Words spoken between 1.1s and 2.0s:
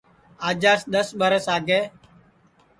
ٻرس آگے